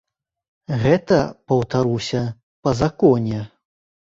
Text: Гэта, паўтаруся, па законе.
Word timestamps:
Гэта, 0.83 1.19
паўтаруся, 1.51 2.23
па 2.63 2.75
законе. 2.81 3.47